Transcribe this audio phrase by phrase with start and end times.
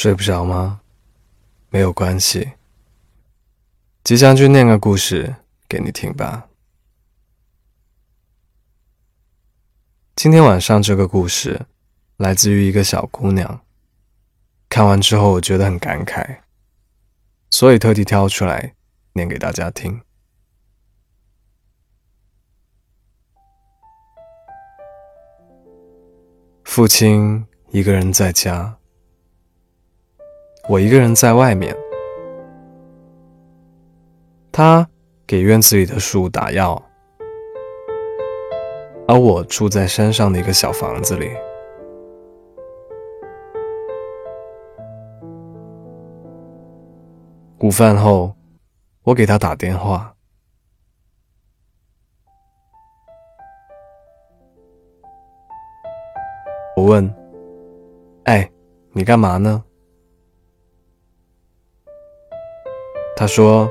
[0.00, 0.80] 睡不着吗？
[1.70, 2.52] 没有关系，
[4.04, 5.34] 吉祥君念个故事
[5.68, 6.48] 给你听吧。
[10.14, 11.66] 今天晚上这个故事
[12.16, 13.60] 来自于一个小姑娘，
[14.68, 16.42] 看完之后我觉得很感慨，
[17.50, 18.76] 所以特地挑出来
[19.14, 20.00] 念给大家听。
[26.62, 28.77] 父亲一个人在家。
[30.68, 31.74] 我一个人在外面，
[34.52, 34.86] 他
[35.26, 36.82] 给院子里的树打药，
[39.06, 41.30] 而我住在山上的一个小房子里。
[47.60, 48.34] 午饭后，
[49.04, 50.14] 我给他打电话，
[56.76, 57.10] 我问
[58.24, 58.50] ：“哎，
[58.92, 59.64] 你干嘛呢？”
[63.18, 63.68] 他说：“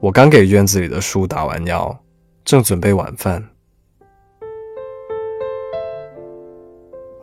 [0.00, 1.94] 我刚给院子里的树打完药，
[2.42, 3.46] 正准备晚饭。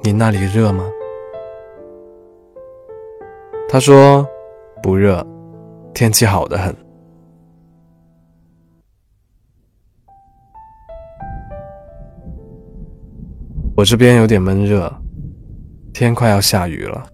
[0.03, 0.87] 你那里热吗？”
[3.67, 4.23] 他说
[4.83, 5.25] ：“不热，
[5.91, 6.75] 天气好得很。
[13.75, 14.93] 我这边有点闷热，
[15.95, 17.07] 天快要下雨了。”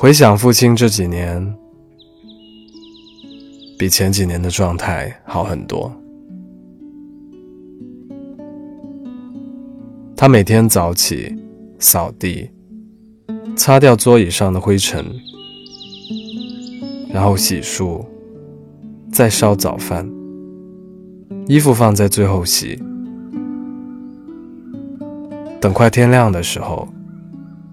[0.00, 1.54] 回想父亲这几年，
[3.78, 5.92] 比前几年的状态好很多。
[10.16, 11.36] 他每天早起，
[11.78, 12.50] 扫地，
[13.54, 15.04] 擦掉桌椅上的灰尘，
[17.12, 18.02] 然后洗漱，
[19.12, 20.10] 再烧早饭，
[21.46, 22.82] 衣服放在最后洗。
[25.60, 26.88] 等快天亮的时候，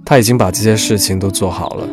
[0.03, 1.87] 他已经把这些事情都做好了。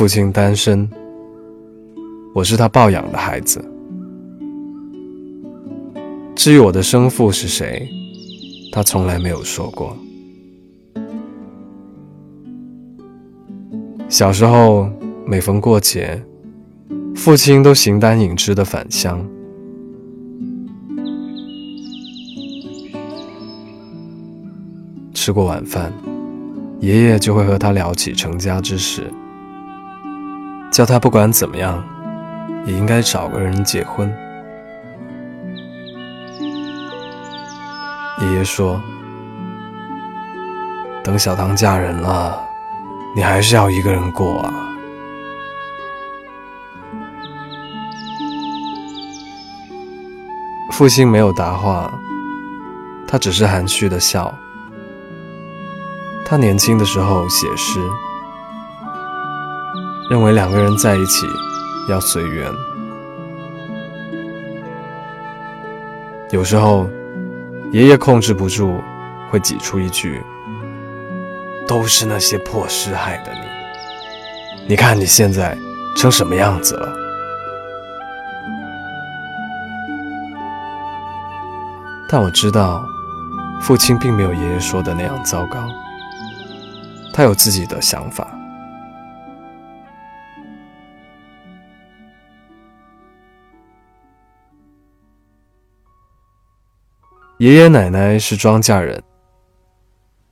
[0.00, 0.88] 父亲单身，
[2.32, 3.62] 我是他抱养的孩子。
[6.34, 7.86] 至于我的生父是谁，
[8.72, 9.94] 他从来没有说过。
[14.08, 14.88] 小时候，
[15.26, 16.24] 每逢过节，
[17.14, 19.22] 父亲都形单影只的返乡。
[25.12, 25.92] 吃过晚饭，
[26.80, 29.04] 爷爷就会和他聊起成家之事。
[30.80, 31.84] 叫他不管怎么样，
[32.64, 34.10] 也应该找个人结婚。
[38.22, 38.80] 爷爷说
[41.04, 42.42] ：“等小唐嫁人了，
[43.14, 44.54] 你还是要一个人过啊。”
[50.72, 51.92] 父亲没有答话，
[53.06, 54.34] 他只是含蓄的笑。
[56.24, 57.78] 他年轻的时候写诗。
[60.10, 61.24] 认为两个人在一起
[61.88, 62.52] 要随缘，
[66.32, 66.90] 有时候
[67.70, 68.82] 爷爷控制不住，
[69.30, 70.20] 会挤出一句
[71.64, 73.38] ：“都是那些破事害的你，
[74.70, 75.56] 你看你现在
[75.94, 76.92] 成什么样子了。”
[82.10, 82.84] 但我知道，
[83.60, 85.68] 父亲并没有爷爷说的那样糟糕，
[87.14, 88.26] 他有自己的想法。
[97.40, 99.02] 爷爷奶奶是庄稼人，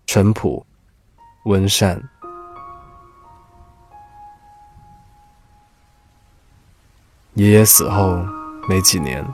[0.07, 0.67] 淳朴、
[1.45, 1.99] 温善。
[7.33, 8.23] 爷爷死后
[8.69, 9.27] 没几年，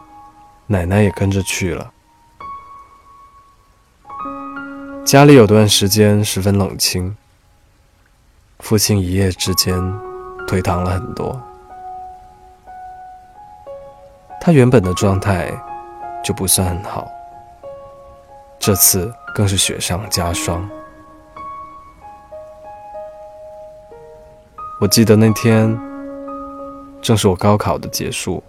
[0.68, 1.92] 奶奶也跟着去了。
[5.04, 7.16] 家里有段时间十分冷清，
[8.60, 9.74] 父亲一夜之间
[10.46, 11.42] 颓唐了很多。
[14.40, 15.50] 他原本的状态
[16.22, 17.10] 就不算很好。
[18.66, 20.66] 这次更是雪上加霜。
[24.80, 25.78] 我记得那天
[27.02, 28.42] 正是我高考的结束，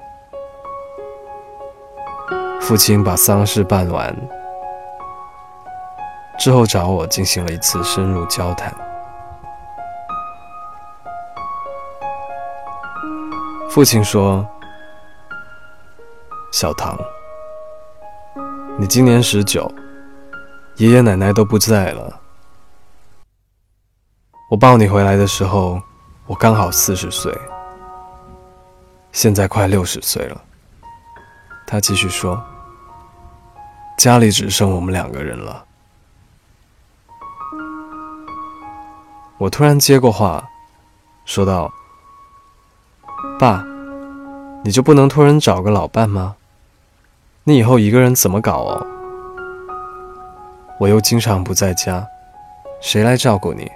[2.61, 4.15] 父亲把丧事办完
[6.39, 8.73] 之后，找我进行了一次深入交谈。
[13.69, 14.47] 父亲说
[16.53, 16.97] ：“小唐，
[18.79, 19.69] 你今年十九，
[20.77, 22.19] 爷爷奶奶都不在了。
[24.49, 25.81] 我抱你回来的时候，
[26.25, 27.33] 我刚好四十岁，
[29.13, 30.41] 现在快六十岁了。
[31.65, 32.43] 他继续说
[33.97, 35.63] ：“家里只剩我们两个人了。”
[39.39, 40.45] 我突然接过话，
[41.23, 41.73] 说道
[43.39, 43.63] ：“爸，
[44.65, 46.35] 你就不能托人找个老伴吗？
[47.45, 48.87] 你以后一个人怎么搞哦？
[50.77, 52.07] 我又经常不在家，
[52.81, 53.71] 谁来照顾你？”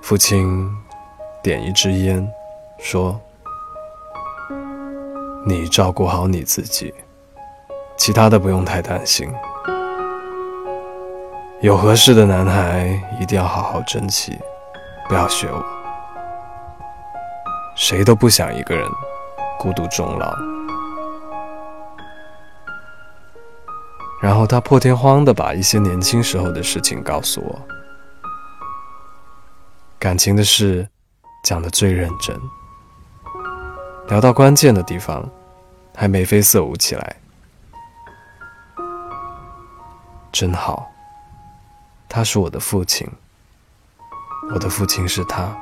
[0.00, 0.70] 父亲
[1.42, 2.26] 点一支烟，
[2.78, 3.18] 说
[5.46, 6.92] ：“你照顾好你自己，
[7.96, 9.32] 其他的不用太担心。
[11.60, 14.38] 有合适的男孩，一定要好好珍惜，
[15.08, 15.64] 不要学我。
[17.74, 18.86] 谁都不想一个人
[19.58, 20.34] 孤独终老。”
[24.24, 27.60] 然后他破天荒的把一些年轻时候的事情告诉我。
[29.98, 30.88] 感情的事
[31.44, 32.34] 讲得最认真，
[34.08, 35.28] 聊到关键的地方，
[35.94, 37.16] 还眉飞色舞起来，
[40.32, 40.90] 真好。
[42.08, 43.06] 他是我的父亲，
[44.54, 45.54] 我的父亲是他。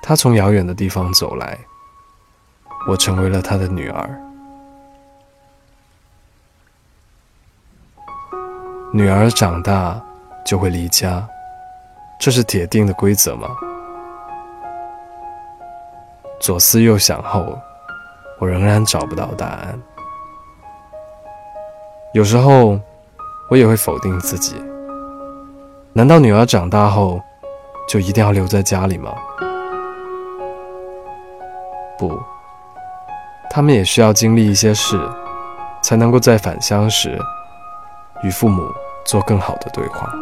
[0.00, 1.58] 他从遥远的地方走来，
[2.88, 4.25] 我成为了他的女儿。
[8.96, 10.00] 女儿长大
[10.42, 11.22] 就会离家。
[12.18, 13.46] 这是铁定的规则吗？
[16.40, 17.58] 左思右想后，
[18.38, 19.78] 我仍然找不到答案。
[22.14, 22.80] 有时候，
[23.50, 24.54] 我也会否定自己：
[25.92, 27.20] 难道女儿长大后
[27.86, 29.14] 就一定要留在家里吗？
[31.98, 32.18] 不，
[33.50, 34.98] 他们也需要经历一些事，
[35.82, 37.20] 才能够在返乡时
[38.22, 38.66] 与父母
[39.06, 40.12] 做更好的对话。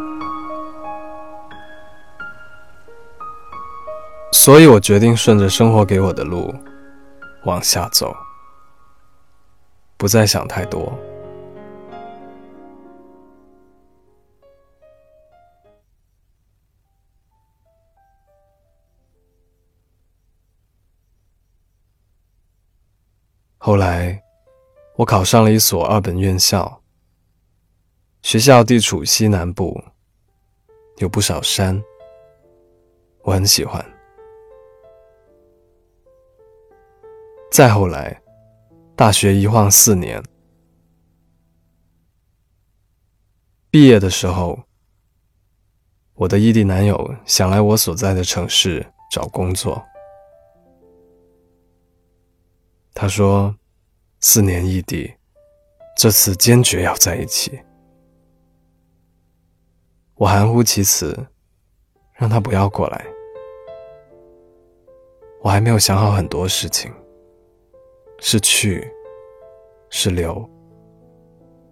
[4.31, 6.53] 所以我决定顺着生活给我的路
[7.45, 8.15] 往下走，
[9.97, 10.97] 不再想太多。
[23.57, 24.21] 后来，
[24.95, 26.83] 我考上了一所二本院校，
[28.25, 29.79] 学校地处西南部，
[30.97, 31.79] 有不少山，
[33.21, 33.85] 我很喜欢。
[37.51, 38.19] 再后来，
[38.95, 40.23] 大学一晃四年，
[43.69, 44.59] 毕业的时候，
[46.15, 49.85] 我的异地男友想来我所在的城市找工作。
[52.91, 53.55] 他说
[54.19, 55.13] ：“四年异地，
[55.95, 57.59] 这次坚决要在一起。”
[60.15, 61.27] 我含糊其辞，
[62.13, 63.05] 让他不要过来。
[65.41, 66.93] 我还没有想好很多事情。
[68.19, 68.89] 是去，
[69.89, 70.49] 是留，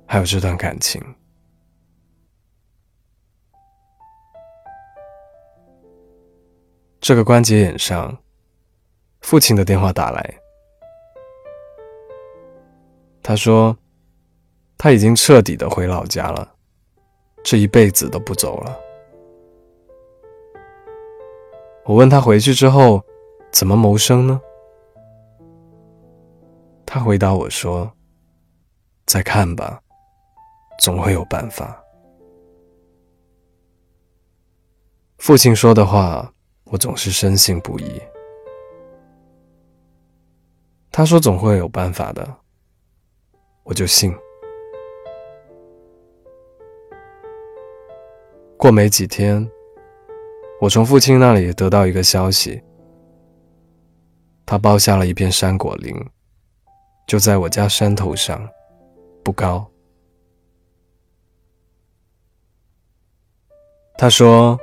[0.05, 1.01] 还有这段感情。
[6.99, 8.17] 这个关节眼上，
[9.21, 10.35] 父亲的电话打来，
[13.21, 13.75] 他说
[14.77, 16.52] 他已经彻底的回老家了，
[17.43, 18.79] 这一辈子都不走了。
[21.85, 23.03] 我问他回去之后
[23.51, 24.41] 怎么谋生呢？
[26.85, 27.91] 他回答我说
[29.05, 29.81] ：“再看吧，
[30.79, 31.83] 总会有办法。”
[35.19, 36.33] 父亲说的话，
[36.65, 38.01] 我总是深信不疑。
[40.91, 42.35] 他说总会有办法的，
[43.63, 44.15] 我就信。
[48.63, 49.45] 过没几天，
[50.61, 52.63] 我从父亲那里得到一个消息，
[54.45, 55.93] 他包下了一片山果林。
[57.05, 58.47] 就在我家山头上，
[59.21, 59.69] 不高。
[63.97, 64.57] 他说：“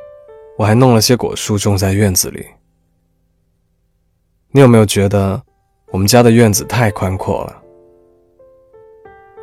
[0.56, 2.46] 我还弄了些果树种在院子里。
[4.50, 5.42] 你有没有觉得
[5.88, 7.62] 我们家的院子太宽阔了？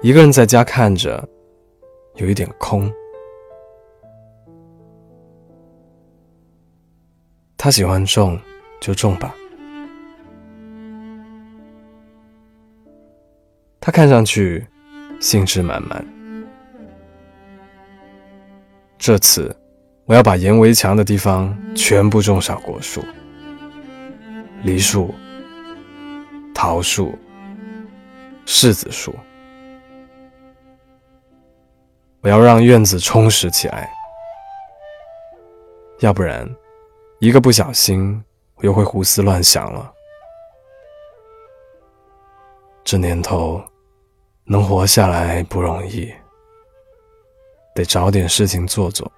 [0.02, 1.30] 一个人在家看着，
[2.16, 2.92] 有一点空。”
[7.58, 8.40] 他喜欢种，
[8.80, 9.34] 就种吧。
[13.80, 14.66] 他看上去
[15.20, 16.06] 兴致满满。
[18.98, 19.56] 这次
[20.06, 23.04] 我要把沿围墙的地方全部种上果树，
[24.64, 25.14] 梨树、
[26.54, 27.18] 桃树、
[28.46, 29.16] 柿子树。
[32.22, 33.90] 我要让院子充实起来，
[36.00, 36.50] 要不然，
[37.20, 38.24] 一个不小心，
[38.56, 39.92] 我又会胡思乱想了。
[42.84, 43.64] 这年头，
[44.44, 46.14] 能活下来不容易，
[47.74, 49.12] 得找点事情做做。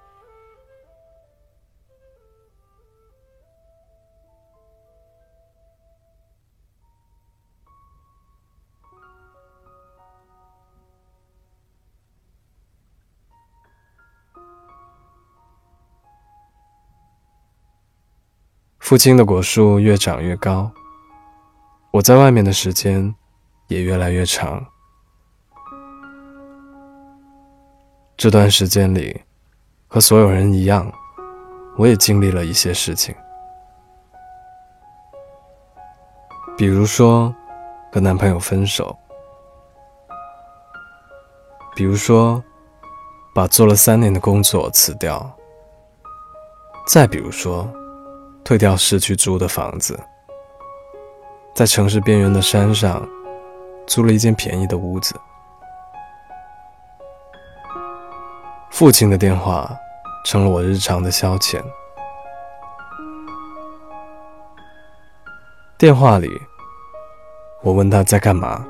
[18.90, 20.68] 父亲的果树越长越高，
[21.92, 23.14] 我在外面的时间
[23.68, 24.66] 也越来越长。
[28.16, 29.20] 这段时间里，
[29.86, 30.92] 和所有人一样，
[31.76, 33.14] 我也经历了一些事情，
[36.58, 37.32] 比如说
[37.92, 38.98] 和男朋友分手，
[41.76, 42.42] 比如说
[43.32, 45.32] 把做了三年的工作辞掉，
[46.88, 47.72] 再比如说。
[48.42, 49.98] 退掉市区租的房子，
[51.54, 53.08] 在城市边缘的山上
[53.86, 55.14] 租了一间便宜的屋子。
[58.70, 59.70] 父亲的电话
[60.24, 61.62] 成了我日常的消遣。
[65.78, 66.28] 电话里，
[67.62, 68.66] 我问他在干嘛，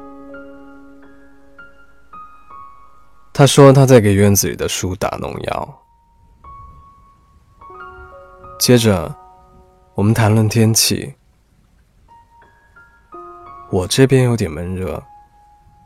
[3.32, 5.82] 他说他在给院子里的树打农药。
[8.58, 9.19] 接着。
[10.00, 11.14] 我们谈论天气，
[13.70, 15.04] 我这边有点闷热，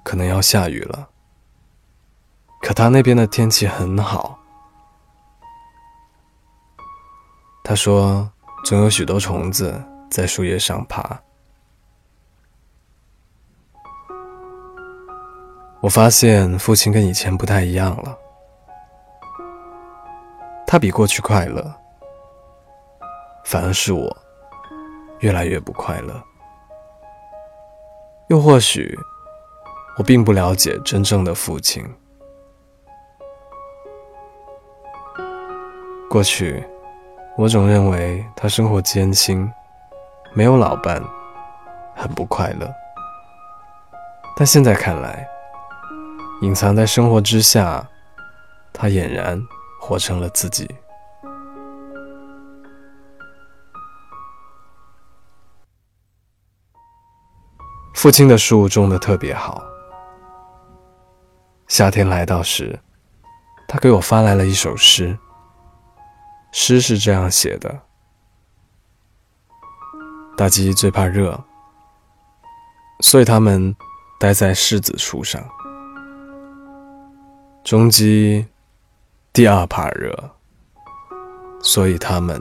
[0.04, 1.08] 可能要下雨了。
[2.62, 4.38] 可他那边的天气很好。
[7.64, 8.30] 他说，
[8.64, 11.20] 总有许多虫子在树叶上爬。
[15.80, 18.16] 我发现父亲跟以前不太一样了，
[20.68, 21.83] 他比过去快乐。
[23.44, 24.16] 反而是我
[25.20, 26.22] 越来越不快乐，
[28.28, 28.98] 又或许
[29.96, 31.84] 我并不了解真正的父亲。
[36.10, 36.64] 过去
[37.36, 39.50] 我总认为他生活艰辛，
[40.32, 41.02] 没有老伴，
[41.94, 42.72] 很不快乐。
[44.36, 45.26] 但现在看来，
[46.42, 47.86] 隐藏在生活之下，
[48.72, 49.40] 他俨然
[49.80, 50.68] 活成了自己。
[58.04, 59.64] 父亲的树种的特别好。
[61.68, 62.78] 夏天来到时，
[63.66, 65.18] 他给我发来了一首诗。
[66.52, 67.80] 诗是这样写的：
[70.36, 71.42] 大鸡最怕热，
[73.00, 73.74] 所以它们
[74.20, 75.40] 待在柿子树上；
[77.64, 78.46] 中鸡
[79.32, 80.14] 第二怕热，
[81.62, 82.38] 所以它们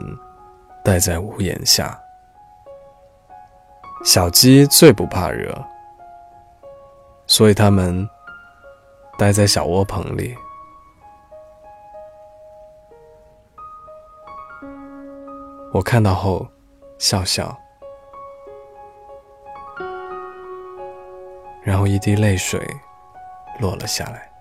[0.84, 1.98] 待在屋檐下。
[4.04, 5.50] 小鸡最不怕热，
[7.26, 8.06] 所以它们
[9.18, 10.36] 待在小窝棚里。
[15.72, 16.46] 我看到后
[16.98, 17.58] 笑笑，
[21.62, 22.60] 然后一滴泪水
[23.58, 24.33] 落了下来。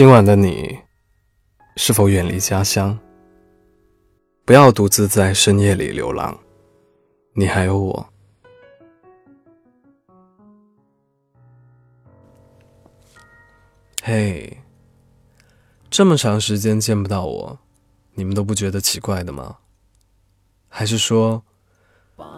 [0.00, 0.78] 今晚的你，
[1.76, 2.98] 是否远离家乡？
[4.46, 6.40] 不要独自在深夜里流浪，
[7.34, 8.08] 你还有我。
[14.02, 14.62] 嘿，
[15.90, 17.58] 这么长时间见不到我，
[18.14, 19.58] 你们都不觉得奇怪的吗？
[20.70, 21.44] 还是说，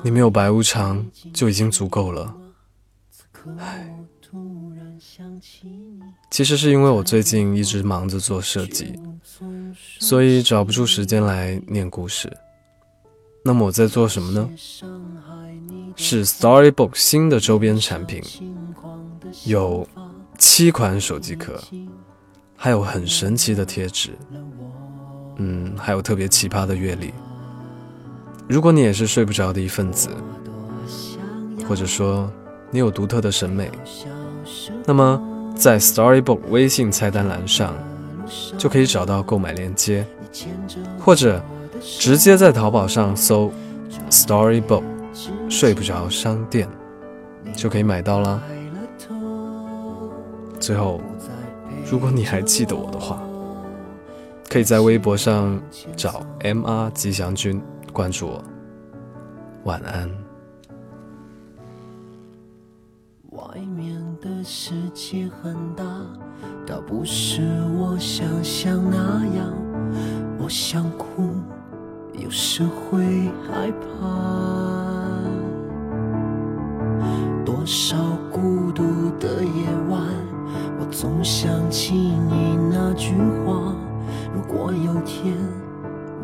[0.03, 2.37] 你没有白无常就已经足够了？
[3.57, 3.89] 唉。
[6.31, 8.99] 其实是因为我最近一直忙着做设计，
[9.99, 12.35] 所以找不出时间来念故事。
[13.45, 14.49] 那么我在做什么呢？
[15.97, 18.23] 是 Storybook 新的周边产品，
[19.45, 19.87] 有
[20.39, 21.61] 七款手机壳，
[22.57, 24.11] 还有很神奇的贴纸，
[25.37, 27.13] 嗯，还有特别奇葩的阅历。
[28.49, 30.09] 如果你也是睡不着的一份子。
[31.69, 32.31] 或者说
[32.75, 33.71] 你有独特的审美，
[34.87, 35.23] 那么
[35.55, 37.75] 在 Storybook 微信菜单栏上
[38.57, 40.07] 就可以找到购买链接，
[40.99, 41.45] 或者
[41.83, 43.53] 直接在淘宝上搜
[44.09, 44.83] Storybook
[45.51, 46.67] 睡不着商店
[47.55, 48.43] 就可以买到啦。
[50.59, 50.99] 最后，
[51.91, 53.23] 如果你还记得我的话，
[54.49, 55.61] 可以在微博上
[55.95, 57.61] 找 M R 吉祥君
[57.93, 58.43] 关注我。
[59.65, 60.22] 晚安。
[64.45, 65.85] 世界很大，
[66.67, 67.43] 倒不是
[67.79, 69.53] 我想象那样。
[70.39, 71.31] 我想哭，
[72.15, 74.09] 有时会害怕。
[77.45, 77.97] 多少
[78.33, 78.83] 孤独
[79.21, 80.01] 的夜晚，
[80.81, 83.15] 我总想起你那句
[83.47, 83.77] 话：
[84.35, 85.37] 如果有天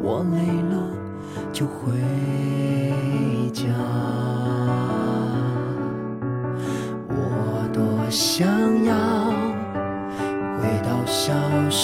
[0.03, 0.91] 我累了，
[1.53, 1.93] 就回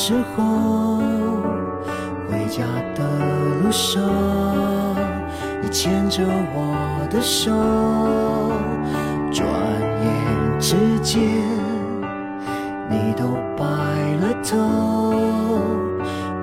[0.07, 0.99] 时候，
[2.29, 2.63] 回家
[2.95, 3.03] 的
[3.63, 4.03] 路上，
[5.63, 6.23] 你牵着
[6.55, 7.51] 我的手，
[9.33, 9.49] 转
[10.03, 11.23] 眼之间
[12.91, 13.25] 你都
[13.57, 13.65] 白
[14.21, 14.59] 了头，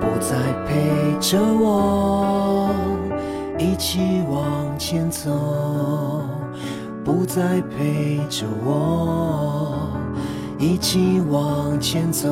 [0.00, 0.34] 不再
[0.66, 2.74] 陪着我
[3.60, 5.30] 一起往前走，
[7.04, 9.88] 不再陪着我
[10.58, 12.28] 一起往前走。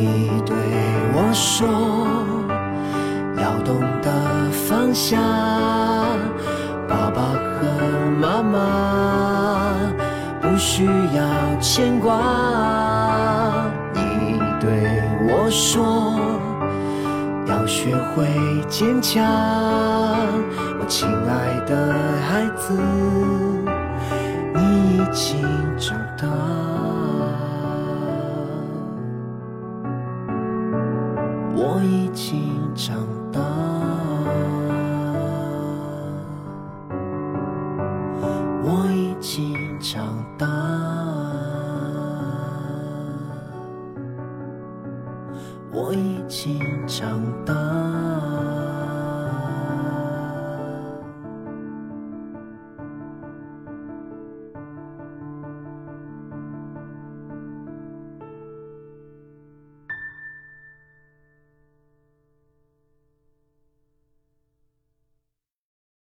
[0.00, 0.56] 你对
[1.12, 1.68] 我说，
[3.36, 4.10] 要懂得
[4.50, 5.18] 放下，
[6.88, 7.68] 爸爸和
[8.18, 9.76] 妈妈
[10.40, 11.20] 不需要
[11.60, 12.16] 牵挂。
[13.92, 16.18] 你对我说，
[17.46, 18.26] 要学会
[18.70, 19.22] 坚强，
[20.80, 21.92] 我亲爱的
[22.26, 22.72] 孩子，
[24.54, 25.44] 你已经